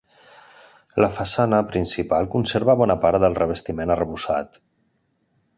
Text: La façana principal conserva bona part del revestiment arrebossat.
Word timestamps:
La 1.05 1.09
façana 1.17 1.59
principal 1.73 2.31
conserva 2.37 2.77
bona 2.83 2.97
part 3.07 3.23
del 3.27 3.39
revestiment 3.43 3.97
arrebossat. 3.97 4.63